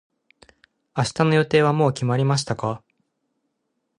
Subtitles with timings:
[0.97, 2.83] 明日の予定はもう決まりましたか。